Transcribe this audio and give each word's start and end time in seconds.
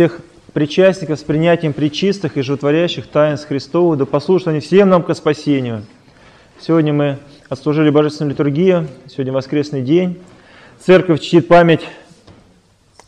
всех 0.00 0.20
причастников 0.54 1.20
с 1.20 1.22
принятием 1.22 1.74
причистых 1.74 2.38
и 2.38 2.40
животворящих 2.40 3.06
таинств 3.06 3.48
Христовых, 3.48 3.98
да 3.98 4.06
послужат 4.06 4.48
они 4.48 4.60
всем 4.60 4.88
нам 4.88 5.02
ко 5.02 5.12
спасению. 5.12 5.84
Сегодня 6.58 6.94
мы 6.94 7.18
отслужили 7.50 7.90
Божественную 7.90 8.30
литургию, 8.30 8.88
сегодня 9.10 9.30
воскресный 9.34 9.82
день. 9.82 10.18
Церковь 10.78 11.20
чтит 11.20 11.48
память 11.48 11.82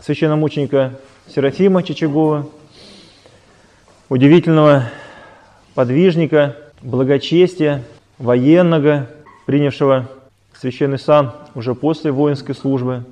священномученика 0.00 1.00
Серафима 1.34 1.82
Чичагова, 1.82 2.50
удивительного 4.11 4.90
подвижника, 5.74 6.59
благочестия, 6.82 7.84
военного, 8.18 9.09
принявшего 9.46 10.11
священный 10.61 10.98
сан 10.98 11.32
уже 11.54 11.74
после 11.74 12.12
воинской 12.12 12.54
службы, 12.54 13.04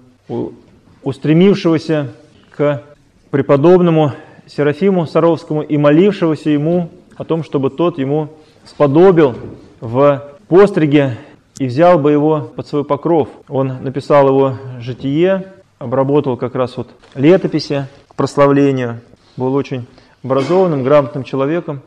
устремившегося 1.02 2.10
к 2.50 2.82
преподобному 3.30 4.12
Серафиму 4.46 5.06
Саровскому 5.06 5.62
и 5.62 5.76
молившегося 5.76 6.50
ему 6.50 6.90
о 7.16 7.24
том, 7.24 7.44
чтобы 7.44 7.70
тот 7.70 7.98
ему 7.98 8.28
сподобил 8.64 9.34
в 9.80 10.24
постриге 10.48 11.18
и 11.58 11.66
взял 11.66 11.98
бы 11.98 12.10
его 12.10 12.50
под 12.56 12.66
свой 12.66 12.84
покров. 12.84 13.28
Он 13.48 13.82
написал 13.82 14.28
его 14.28 14.56
житие, 14.78 15.52
обработал 15.78 16.36
как 16.36 16.54
раз 16.54 16.76
вот 16.76 16.88
летописи 17.14 17.86
к 18.08 18.14
прославлению, 18.14 19.00
был 19.36 19.54
очень 19.54 19.86
образованным, 20.22 20.82
грамотным 20.82 21.24
человеком. 21.24 21.82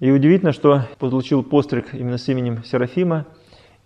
И 0.00 0.10
удивительно, 0.10 0.52
что 0.52 0.84
получил 0.98 1.42
постриг 1.42 1.92
именно 1.92 2.18
с 2.18 2.28
именем 2.28 2.64
Серафима, 2.64 3.26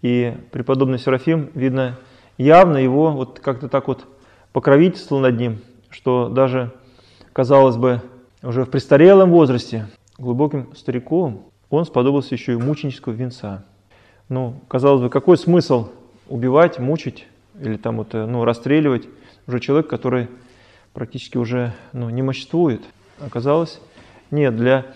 и 0.02 0.34
преподобный 0.50 0.98
Серафим, 0.98 1.50
видно, 1.54 1.98
явно 2.36 2.76
его 2.76 3.12
вот 3.12 3.38
как-то 3.40 3.68
так 3.68 3.88
вот 3.88 4.04
покровительствовал 4.52 5.22
над 5.22 5.38
ним, 5.38 5.58
что 5.90 6.28
даже, 6.28 6.72
казалось 7.32 7.76
бы, 7.76 8.02
уже 8.42 8.64
в 8.64 8.70
престарелом 8.70 9.30
возрасте, 9.30 9.86
глубоким 10.18 10.74
стариком, 10.74 11.46
он 11.70 11.84
сподобился 11.84 12.34
еще 12.34 12.52
и 12.52 12.56
мученического 12.56 13.12
венца. 13.12 13.64
Ну, 14.28 14.60
казалось 14.68 15.02
бы, 15.02 15.08
какой 15.08 15.38
смысл 15.38 15.88
убивать, 16.28 16.78
мучить 16.78 17.26
или 17.60 17.76
там 17.76 17.98
вот, 17.98 18.14
э, 18.14 18.26
ну, 18.26 18.44
расстреливать 18.44 19.08
уже 19.46 19.60
человек, 19.60 19.88
который 19.88 20.28
практически 20.92 21.38
уже 21.38 21.72
ну, 21.92 22.10
не 22.10 22.22
моществует. 22.22 22.82
Оказалось, 23.20 23.80
нет, 24.30 24.56
для 24.56 24.86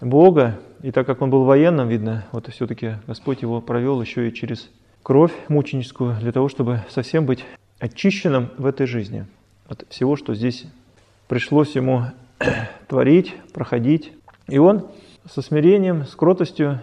Бога, 0.00 0.58
и 0.82 0.90
так 0.90 1.06
как 1.06 1.22
он 1.22 1.30
был 1.30 1.44
военным, 1.44 1.88
видно, 1.88 2.26
вот 2.32 2.48
все-таки 2.48 2.96
Господь 3.06 3.42
его 3.42 3.60
провел 3.60 4.00
еще 4.00 4.28
и 4.28 4.34
через 4.34 4.70
кровь 5.02 5.32
мученическую, 5.48 6.16
для 6.20 6.32
того, 6.32 6.48
чтобы 6.48 6.84
совсем 6.88 7.26
быть 7.26 7.44
очищенным 7.78 8.50
в 8.58 8.66
этой 8.66 8.86
жизни 8.86 9.26
от 9.68 9.84
всего, 9.88 10.16
что 10.16 10.34
здесь 10.34 10.66
пришлось 11.28 11.74
ему 11.74 12.04
творить, 12.88 13.34
проходить. 13.52 14.12
И 14.48 14.58
он 14.58 14.88
со 15.30 15.42
смирением, 15.42 16.06
с 16.06 16.14
кротостью, 16.14 16.80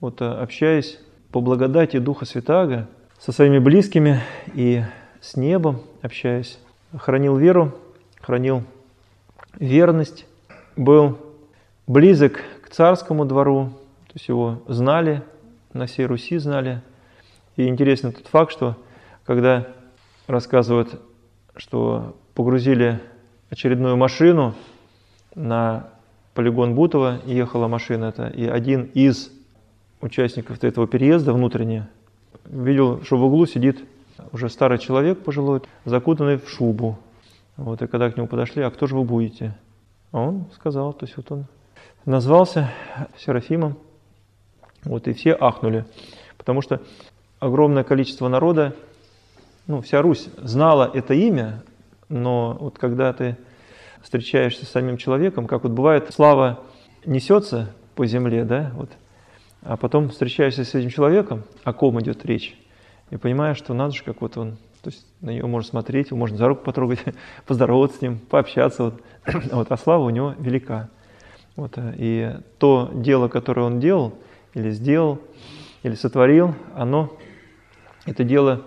вот, 0.00 0.20
э, 0.20 0.24
общаясь 0.24 0.98
по 1.30 1.40
благодати 1.40 1.98
Духа 1.98 2.24
Святаго, 2.24 2.88
со 3.18 3.32
своими 3.32 3.58
близкими 3.58 4.20
и 4.54 4.82
с 5.20 5.36
небом 5.36 5.80
общаясь, 6.02 6.58
хранил 6.94 7.36
веру, 7.38 7.74
хранил 8.20 8.64
верность, 9.58 10.26
был 10.76 11.18
близок 11.86 12.42
к 12.62 12.68
царскому 12.68 13.24
двору, 13.24 13.70
то 14.08 14.12
есть 14.14 14.28
его 14.28 14.62
знали, 14.68 15.22
на 15.72 15.86
всей 15.86 16.04
Руси 16.04 16.36
знали. 16.36 16.82
И 17.56 17.66
интересный 17.66 18.12
тот 18.12 18.26
факт, 18.26 18.52
что 18.52 18.76
когда 19.24 19.66
рассказывают, 20.26 21.00
что 21.56 22.16
погрузили 22.34 23.00
очередную 23.50 23.96
машину 23.96 24.54
на 25.34 25.88
полигон 26.34 26.74
Бутова, 26.74 27.20
ехала 27.26 27.68
машина 27.68 28.06
эта, 28.06 28.26
и 28.28 28.46
один 28.46 28.84
из 28.94 29.30
участников 30.00 30.62
этого 30.62 30.86
переезда 30.86 31.32
внутренне 31.32 31.88
видел, 32.44 33.02
что 33.04 33.16
в 33.16 33.24
углу 33.24 33.46
сидит 33.46 33.84
уже 34.32 34.48
старый 34.48 34.78
человек 34.78 35.22
пожилой, 35.22 35.62
закутанный 35.84 36.38
в 36.38 36.48
шубу. 36.48 36.98
Вот, 37.56 37.82
и 37.82 37.86
когда 37.86 38.10
к 38.10 38.16
нему 38.16 38.26
подошли, 38.26 38.62
а 38.62 38.70
кто 38.70 38.86
же 38.86 38.96
вы 38.96 39.04
будете? 39.04 39.56
А 40.12 40.20
он 40.20 40.46
сказал, 40.54 40.92
то 40.92 41.06
есть 41.06 41.16
вот 41.16 41.30
он 41.30 41.46
назвался 42.04 42.70
Серафимом, 43.18 43.76
вот, 44.82 45.08
и 45.08 45.12
все 45.12 45.36
ахнули, 45.38 45.84
потому 46.36 46.60
что 46.60 46.82
огромное 47.38 47.84
количество 47.84 48.28
народа, 48.28 48.74
ну, 49.66 49.80
вся 49.80 50.02
Русь 50.02 50.28
знала 50.36 50.90
это 50.92 51.14
имя, 51.14 51.62
но 52.14 52.56
вот 52.60 52.78
когда 52.78 53.12
ты 53.12 53.36
встречаешься 54.00 54.64
с 54.64 54.68
самим 54.68 54.96
человеком, 54.96 55.46
как 55.46 55.64
вот 55.64 55.72
бывает, 55.72 56.08
слава 56.14 56.60
несется 57.04 57.74
по 57.96 58.06
земле, 58.06 58.44
да, 58.44 58.70
вот, 58.74 58.90
а 59.62 59.76
потом 59.76 60.10
встречаешься 60.10 60.64
с 60.64 60.74
этим 60.74 60.90
человеком, 60.90 61.42
о 61.64 61.72
ком 61.72 62.00
идет 62.00 62.24
речь, 62.24 62.56
и 63.10 63.16
понимаешь, 63.16 63.56
что 63.56 63.74
надо 63.74 63.94
же, 63.94 64.04
как 64.04 64.20
вот 64.20 64.36
он, 64.36 64.52
то 64.82 64.90
есть 64.90 65.04
на 65.20 65.30
него 65.30 65.48
можно 65.48 65.70
смотреть, 65.70 66.10
его 66.10 66.18
можно 66.18 66.36
за 66.36 66.46
руку 66.46 66.62
потрогать, 66.62 67.00
поздороваться 67.46 67.98
с 67.98 68.00
ним, 68.00 68.18
пообщаться, 68.18 68.84
вот, 68.84 69.02
вот, 69.52 69.72
а 69.72 69.76
слава 69.76 70.04
у 70.04 70.10
него 70.10 70.34
велика. 70.38 70.90
Вот, 71.56 71.72
э, 71.76 71.94
и 71.96 72.32
то 72.58 72.90
дело, 72.94 73.26
которое 73.26 73.62
он 73.62 73.80
делал, 73.80 74.14
или 74.54 74.70
сделал, 74.70 75.20
или 75.82 75.94
сотворил, 75.94 76.54
оно, 76.76 77.12
это 78.06 78.22
дело 78.22 78.62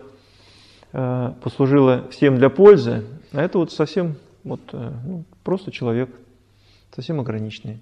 э, 0.92 1.34
послужило 1.42 2.08
всем 2.10 2.36
для 2.36 2.50
пользы, 2.50 3.06
а 3.32 3.42
это 3.42 3.58
вот 3.58 3.72
совсем 3.72 4.16
вот, 4.44 4.62
э, 4.72 4.92
ну, 5.06 5.24
просто 5.44 5.72
человек, 5.72 6.10
совсем 6.96 7.20
ограниченный. 7.20 7.80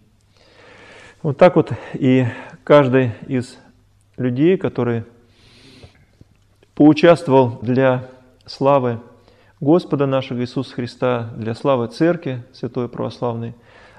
Вот 1.22 1.38
так 1.38 1.56
вот 1.56 1.72
и 1.94 2.26
каждый 2.64 3.12
из 3.28 3.58
людей, 4.18 4.58
который 4.58 5.04
поучаствовал 6.74 7.60
для 7.62 8.10
славы 8.46 9.00
Господа 9.60 10.06
нашего 10.06 10.42
Иисуса 10.42 10.74
Христа, 10.74 11.30
для 11.36 11.56
славы 11.56 11.88
Церкви 11.88 12.44
Святой 12.54 12.90
Православной, 12.90 13.56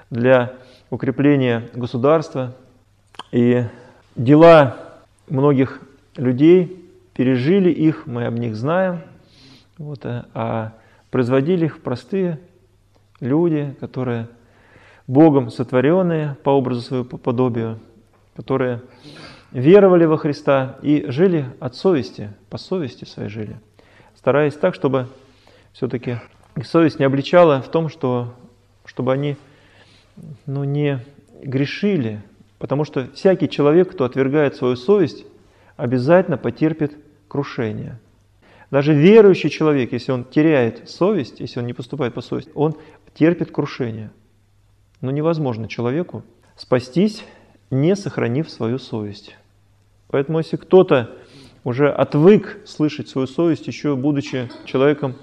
для 0.09 0.53
укрепления 0.89 1.69
государства. 1.73 2.55
И 3.31 3.63
дела 4.15 4.77
многих 5.27 5.81
людей, 6.15 6.85
пережили 7.13 7.71
их, 7.71 8.05
мы 8.05 8.25
об 8.25 8.35
них 8.35 8.55
знаем, 8.55 9.01
вот, 9.77 10.05
а 10.05 10.73
производили 11.11 11.65
их 11.65 11.81
простые 11.81 12.39
люди, 13.19 13.75
которые 13.79 14.27
Богом 15.07 15.49
сотворенные 15.49 16.35
по 16.43 16.49
образу 16.51 16.81
своего 16.81 17.05
по 17.05 17.17
подобию, 17.17 17.79
которые 18.35 18.81
веровали 19.51 20.05
во 20.05 20.17
Христа 20.17 20.77
и 20.81 21.05
жили 21.09 21.45
от 21.59 21.75
совести, 21.75 22.33
по 22.49 22.57
совести 22.57 23.05
своей 23.05 23.29
жили, 23.29 23.57
стараясь 24.15 24.55
так, 24.55 24.75
чтобы 24.75 25.07
все-таки 25.73 26.17
их 26.55 26.65
совесть 26.65 26.99
не 26.99 27.05
обличала 27.05 27.61
в 27.61 27.69
том, 27.69 27.87
что, 27.87 28.33
чтобы 28.85 29.13
они 29.13 29.37
ну, 30.45 30.63
не 30.63 30.99
грешили, 31.41 32.21
потому 32.59 32.83
что 32.83 33.07
всякий 33.13 33.47
человек, 33.47 33.91
кто 33.91 34.05
отвергает 34.05 34.55
свою 34.55 34.75
совесть, 34.75 35.25
обязательно 35.75 36.37
потерпит 36.37 36.97
крушение. 37.27 37.99
Даже 38.69 38.93
верующий 38.93 39.49
человек, 39.49 39.93
если 39.93 40.11
он 40.11 40.25
теряет 40.25 40.89
совесть, 40.89 41.39
если 41.39 41.59
он 41.59 41.67
не 41.67 41.73
поступает 41.73 42.13
по 42.13 42.21
совести, 42.21 42.51
он 42.53 42.75
терпит 43.13 43.51
крушение. 43.51 44.11
Но 44.99 45.11
невозможно 45.11 45.67
человеку 45.67 46.23
спастись 46.55 47.23
не 47.69 47.95
сохранив 47.95 48.49
свою 48.49 48.79
совесть. 48.79 49.35
Поэтому 50.07 50.39
если 50.39 50.55
кто-то 50.55 51.11
уже 51.63 51.91
отвык 51.91 52.59
слышать 52.65 53.09
свою 53.09 53.27
совесть, 53.27 53.67
еще 53.67 53.95
будучи 53.95 54.49
человеком 54.65 55.15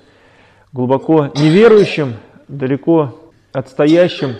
глубоко 0.73 1.31
неверующим, 1.37 2.15
далеко 2.49 3.19
отстоящим 3.53 4.37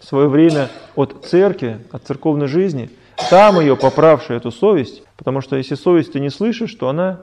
в 0.00 0.04
свое 0.04 0.28
время 0.28 0.68
от 0.96 1.24
церкви, 1.24 1.78
от 1.92 2.04
церковной 2.04 2.48
жизни, 2.48 2.90
там 3.30 3.60
ее 3.60 3.76
поправший 3.76 4.36
эту 4.36 4.50
совесть, 4.50 5.02
потому 5.16 5.40
что 5.40 5.56
если 5.56 5.76
совесть 5.76 6.12
ты 6.12 6.20
не 6.20 6.30
слышишь, 6.30 6.74
то 6.74 6.88
она 6.88 7.20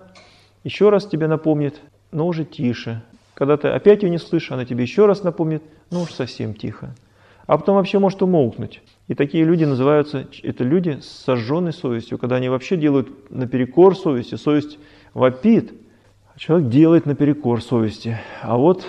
еще 0.63 0.90
раз 0.90 1.06
тебе 1.06 1.28
напомнит, 1.28 1.81
но 2.12 2.28
уже 2.28 2.46
тише. 2.46 3.02
Когда 3.34 3.58
ты 3.58 3.69
опять 3.69 4.04
ее 4.04 4.10
не 4.10 4.19
слышишь, 4.19 4.52
она 4.52 4.66
тебе 4.66 4.84
еще 4.84 5.06
раз 5.06 5.24
напомнит, 5.24 5.63
ну 5.90 6.02
уж 6.02 6.12
совсем 6.12 6.54
тихо 6.54 6.94
а 7.52 7.58
потом 7.58 7.75
вообще 7.75 8.00
может 8.00 8.22
умолкнуть. 8.22 8.81
И 9.10 9.13
такие 9.13 9.44
люди 9.44 9.66
называются, 9.66 10.25
это 10.42 10.63
люди 10.63 11.00
с 11.02 11.08
сожженной 11.25 11.74
совестью, 11.74 12.18
когда 12.18 12.38
они 12.38 12.48
вообще 12.48 12.78
делают 12.78 13.30
наперекор 13.30 13.98
совести, 13.98 14.36
совесть 14.36 14.80
вопит, 15.13 15.74
а 16.34 16.40
человек 16.40 16.69
делает 16.69 17.06
наперекор 17.06 17.62
совести. 17.62 18.18
А 18.42 18.56
вот 18.56 18.86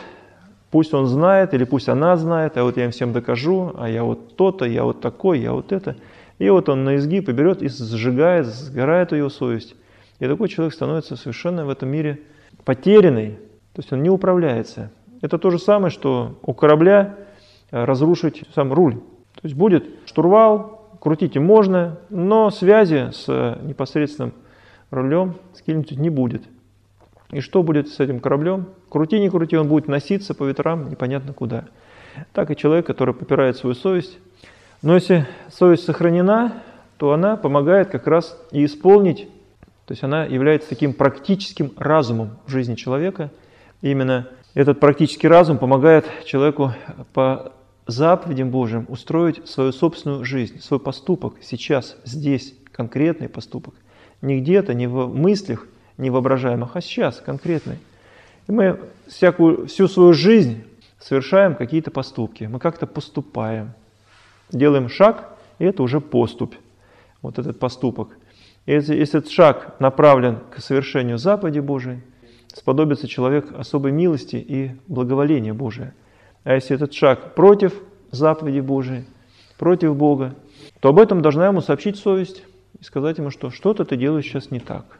пусть 0.71 0.95
он 0.95 1.07
знает 1.07 1.55
или 1.55 1.65
пусть 1.65 1.89
она 1.89 2.17
знает, 2.17 2.57
а 2.57 2.63
вот 2.63 2.77
я 2.77 2.85
им 2.85 2.93
всем 2.93 3.13
докажу, 3.13 3.73
а 3.77 3.89
я 3.89 4.05
вот 4.05 4.37
то-то, 4.37 4.65
я 4.65 4.85
вот 4.85 5.01
такой, 5.01 5.41
я 5.41 5.53
вот 5.53 5.73
это. 5.73 5.97
И 6.39 6.49
вот 6.49 6.69
он 6.69 6.85
на 6.85 6.95
изгиб 6.95 7.29
и 7.29 7.33
берет 7.33 7.63
и 7.63 7.69
сжигает, 7.69 8.47
сгорает 8.47 9.11
ее 9.11 9.29
совесть. 9.29 9.75
И 10.19 10.27
такой 10.27 10.49
человек 10.49 10.75
становится 10.75 11.17
совершенно 11.17 11.65
в 11.65 11.71
этом 11.71 11.89
мире 11.89 12.21
потерянный, 12.65 13.39
то 13.73 13.81
есть 13.81 13.93
он 13.93 14.03
не 14.03 14.11
управляется. 14.11 14.91
Это 15.21 15.39
то 15.39 15.51
же 15.51 15.59
самое, 15.59 15.91
что 15.91 16.39
у 16.43 16.53
корабля 16.55 17.17
разрушить 17.71 18.45
сам 18.55 18.73
руль. 18.73 18.97
То 18.97 19.41
есть 19.45 19.57
будет 19.57 19.85
штурвал, 20.07 20.97
крутить 21.01 21.37
им 21.37 21.45
можно, 21.45 21.99
но 22.11 22.51
связи 22.51 23.11
с 23.13 23.27
непосредственным 23.63 24.35
рулем 24.91 25.37
с 25.55 25.67
не 25.67 26.11
будет. 26.11 26.43
И 27.31 27.41
что 27.41 27.63
будет 27.63 27.89
с 27.89 27.99
этим 27.99 28.21
кораблем? 28.21 28.67
Крути, 28.91 29.19
не 29.19 29.31
крути, 29.31 29.57
он 29.57 29.67
будет 29.67 29.89
носиться 29.89 30.35
по 30.35 30.45
ветрам 30.45 30.91
непонятно 30.91 31.33
куда. 31.33 31.65
Так 32.35 32.51
и 32.51 32.57
человек, 32.57 32.87
который 32.87 33.15
попирает 33.15 33.57
свою 33.57 33.75
совесть. 33.75 34.19
Но 34.83 34.95
если 34.95 35.27
совесть 35.51 35.85
сохранена, 35.85 36.63
то 36.99 37.13
она 37.13 37.37
помогает 37.37 37.89
как 37.89 38.07
раз 38.07 38.39
и 38.51 38.65
исполнить, 38.67 39.29
то 39.87 39.93
есть 39.93 40.03
она 40.05 40.25
является 40.25 40.69
таким 40.69 40.95
практическим 40.95 41.73
разумом 41.77 42.39
в 42.47 42.51
жизни 42.51 42.75
человека. 42.75 43.31
И 43.81 43.91
именно 43.91 44.29
этот 44.55 44.81
практический 44.81 45.29
разум 45.29 45.59
помогает 45.59 46.07
человеку 46.25 46.73
по 47.13 47.53
заповедям 47.87 48.51
Божьим 48.51 48.87
устроить 48.89 49.47
свою 49.49 49.73
собственную 49.73 50.25
жизнь, 50.25 50.61
свой 50.61 50.79
поступок 50.79 51.35
сейчас, 51.43 51.97
здесь, 52.05 52.55
конкретный 52.71 53.29
поступок. 53.29 53.75
Не 54.21 54.41
где-то, 54.41 54.73
не 54.73 54.87
в 54.87 55.09
мыслях, 55.09 55.67
не 55.99 56.11
воображаемых, 56.11 56.77
а 56.77 56.81
сейчас, 56.81 57.21
конкретный. 57.21 57.79
И 58.47 58.53
мы 58.53 58.79
всякую, 59.09 59.67
всю 59.67 59.89
свою 59.89 60.13
жизнь 60.13 60.63
совершаем 61.01 61.57
какие-то 61.57 61.91
поступки. 61.91 62.45
Мы 62.45 62.61
как-то 62.61 62.87
поступаем. 62.87 63.73
Делаем 64.53 64.89
шаг, 64.89 65.37
и 65.59 65.65
это 65.65 65.83
уже 65.83 66.01
поступь. 66.01 66.55
Вот 67.21 67.39
этот 67.39 67.59
поступок. 67.59 68.17
Если, 68.67 68.95
если 68.95 69.19
этот 69.19 69.31
шаг 69.31 69.81
направлен 69.81 70.39
к 70.51 70.61
совершению 70.61 71.19
заповеди 71.19 71.59
Божией, 71.59 72.03
сподобится 72.55 73.09
человек 73.09 73.53
особой 73.57 73.93
милости 73.93 74.37
и 74.37 74.73
благоволения 74.87 75.55
Божия. 75.55 75.95
А 76.45 76.55
если 76.55 76.77
этот 76.77 76.93
шаг 76.93 77.35
против 77.35 77.75
заповеди 78.11 78.61
Божией, 78.61 79.05
против 79.59 79.97
Бога, 79.97 80.35
то 80.81 80.91
об 80.91 80.99
этом 80.99 81.23
должна 81.23 81.47
ему 81.47 81.61
сообщить 81.61 81.97
совесть 81.97 82.43
и 82.79 82.85
сказать 82.85 83.19
ему, 83.19 83.31
что 83.31 83.51
что-то 83.51 83.85
ты 83.85 83.97
делаешь 83.97 84.25
сейчас 84.25 84.51
не 84.51 84.61
так. 84.61 84.99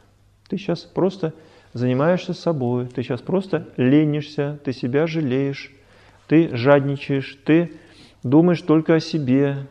Ты 0.49 0.57
сейчас 0.57 0.81
просто 0.81 1.33
занимаешься 1.73 2.33
собой, 2.33 2.87
ты 2.87 3.03
сейчас 3.03 3.21
просто 3.21 3.67
ленишься, 3.77 4.59
ты 4.63 4.73
себя 4.73 5.07
жалеешь, 5.07 5.71
ты 6.27 6.55
жадничаешь, 6.55 7.39
ты 7.45 7.73
думаешь 8.23 8.61
только 8.61 8.95
о 8.95 8.99
себе, 8.99 9.67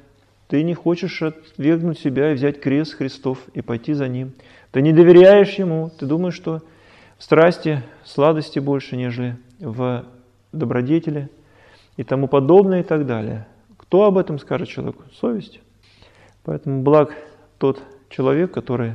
ты 0.52 0.62
не 0.64 0.75
хочешь 0.75 1.22
отвергнуть 1.22 1.99
себя 1.99 2.31
и 2.31 2.34
взять 2.34 2.60
крест 2.60 2.96
Христов 2.96 3.38
и 3.54 3.62
пойти 3.62 3.94
за 3.94 4.06
Ним. 4.06 4.34
Ты 4.70 4.82
не 4.82 4.93
доверяешь 4.93 5.54
Ему, 5.54 5.90
ты 5.99 6.04
думаешь, 6.04 6.34
что 6.34 6.60
в 7.16 7.25
страсти 7.25 7.82
сладости 8.04 8.58
больше, 8.58 8.99
нежели 8.99 9.38
в 9.60 10.04
добродетели 10.52 11.31
и 11.96 12.04
тому 12.04 12.28
подобное 12.28 12.81
и 12.81 12.82
так 12.82 13.06
далее. 13.06 13.46
Кто 13.78 14.04
об 14.04 14.19
этом 14.19 14.38
скажет 14.38 14.69
человеку? 14.69 15.04
Совесть. 15.19 15.58
Поэтому 16.44 16.82
благ 16.82 17.16
тот 17.56 17.81
человек, 18.10 18.50
который 18.52 18.93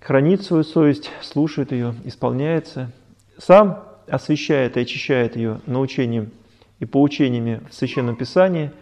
хранит 0.00 0.42
свою 0.42 0.64
совесть, 0.64 1.12
слушает 1.22 1.70
ее, 1.70 1.94
исполняется, 2.06 2.90
сам 3.38 3.84
освещает 4.08 4.76
и 4.76 4.80
очищает 4.80 5.36
ее 5.36 5.60
научением 5.64 6.32
и 6.80 6.86
поучениями 6.86 7.60
в 7.70 7.74
Священном 7.74 8.16
Писании, 8.16 8.72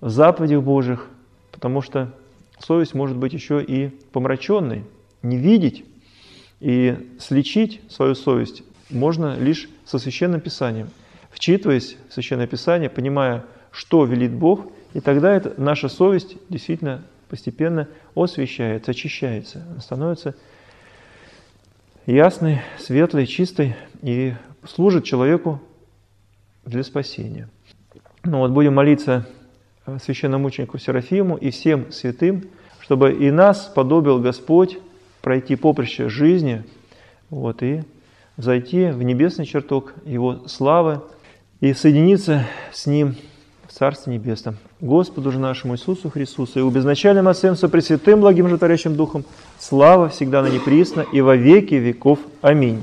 в 0.00 0.10
заповедях 0.10 0.62
Божьих, 0.62 1.08
потому 1.54 1.80
что 1.82 2.12
совесть 2.58 2.94
может 2.94 3.16
быть 3.16 3.32
еще 3.32 3.62
и 3.62 3.88
помраченной. 4.12 4.84
Не 5.22 5.38
видеть 5.38 5.84
и 6.60 7.16
слечить 7.18 7.80
свою 7.88 8.14
совесть 8.14 8.62
можно 8.90 9.36
лишь 9.38 9.68
со 9.86 9.98
Священным 9.98 10.40
Писанием, 10.40 10.90
вчитываясь 11.30 11.96
в 12.08 12.12
Священное 12.12 12.46
Писание, 12.46 12.90
понимая, 12.90 13.44
что 13.70 14.04
велит 14.04 14.32
Бог, 14.32 14.66
и 14.92 15.00
тогда 15.00 15.34
это, 15.34 15.54
наша 15.56 15.88
совесть 15.88 16.36
действительно 16.48 17.04
постепенно 17.28 17.88
освещается, 18.14 18.90
очищается, 18.90 19.64
становится 19.80 20.34
ясной, 22.06 22.60
светлой, 22.78 23.26
чистой 23.26 23.74
и 24.02 24.34
служит 24.66 25.04
человеку 25.04 25.60
для 26.64 26.82
спасения. 26.82 27.48
Ну 28.24 28.38
вот 28.38 28.50
будем 28.50 28.74
молиться 28.74 29.26
священномученику 30.02 30.78
Серафиму 30.78 31.36
и 31.36 31.50
всем 31.50 31.92
святым, 31.92 32.44
чтобы 32.80 33.12
и 33.12 33.30
нас 33.30 33.70
подобил 33.74 34.18
Господь 34.18 34.78
пройти 35.22 35.56
поприще 35.56 36.08
жизни 36.08 36.64
вот, 37.30 37.62
и 37.62 37.82
зайти 38.36 38.86
в 38.86 39.02
небесный 39.02 39.46
чертог 39.46 39.94
Его 40.04 40.46
славы 40.46 41.00
и 41.60 41.72
соединиться 41.72 42.44
с 42.72 42.86
Ним 42.86 43.16
Царстве 43.74 44.14
Небесном. 44.14 44.56
Господу 44.80 45.32
же 45.32 45.40
нашему 45.40 45.74
Иисусу 45.74 46.08
Христу, 46.08 46.44
и 46.44 46.70
безначальным 46.70 47.26
Отцем, 47.26 47.56
со 47.56 47.68
Пресвятым, 47.68 48.20
благим, 48.20 48.46
животворящим 48.46 48.94
Духом, 48.94 49.24
слава 49.58 50.10
всегда 50.10 50.42
на 50.42 50.46
неприсно 50.46 51.04
и 51.12 51.20
во 51.20 51.34
веки 51.34 51.74
веков. 51.74 52.20
Аминь. 52.40 52.80